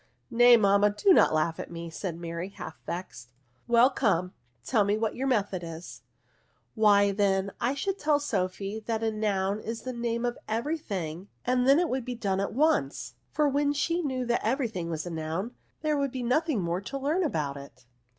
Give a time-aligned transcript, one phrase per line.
[0.31, 3.29] "Nay, mamma, do not laugh at me," said Mary, half vexed."
[3.67, 4.33] Well, come,
[4.65, 6.01] tell me what your method is?
[6.25, 11.27] *'" Why, then, I should tell Sophy that a noun is the name of every thing,
[11.45, 14.89] and then it would be done at once; for when she knew that every thing
[14.89, 15.53] was a noun,
[15.83, 17.85] there would be nothing more to learn about it."